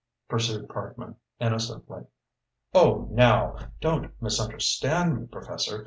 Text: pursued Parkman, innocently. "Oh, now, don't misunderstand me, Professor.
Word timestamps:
pursued 0.27 0.67
Parkman, 0.67 1.15
innocently. 1.39 2.03
"Oh, 2.73 3.07
now, 3.11 3.55
don't 3.81 4.11
misunderstand 4.19 5.15
me, 5.15 5.27
Professor. 5.27 5.79